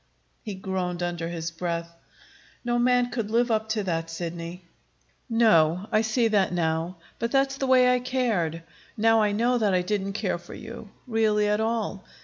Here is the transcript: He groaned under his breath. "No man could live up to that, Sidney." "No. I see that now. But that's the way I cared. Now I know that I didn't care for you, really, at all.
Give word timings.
He 0.41 0.55
groaned 0.55 1.03
under 1.03 1.27
his 1.27 1.51
breath. 1.51 1.93
"No 2.65 2.79
man 2.79 3.11
could 3.11 3.29
live 3.29 3.51
up 3.51 3.69
to 3.69 3.83
that, 3.83 4.09
Sidney." 4.09 4.65
"No. 5.29 5.85
I 5.91 6.01
see 6.01 6.27
that 6.29 6.51
now. 6.51 6.97
But 7.19 7.31
that's 7.31 7.57
the 7.57 7.67
way 7.67 7.87
I 7.93 7.99
cared. 7.99 8.63
Now 8.97 9.21
I 9.21 9.31
know 9.31 9.59
that 9.59 9.75
I 9.75 9.83
didn't 9.83 10.13
care 10.13 10.39
for 10.39 10.55
you, 10.55 10.89
really, 11.05 11.47
at 11.47 11.59
all. 11.61 12.03